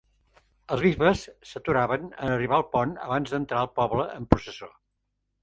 Els 0.75 0.85
bisbes 0.85 1.25
s'aturaven 1.49 2.07
en 2.13 2.33
arribar 2.37 2.59
al 2.59 2.67
pont 2.77 2.97
abans 3.05 3.35
d'entrar 3.35 3.61
al 3.61 3.71
poble 3.77 4.09
en 4.17 4.27
processó. 4.35 4.73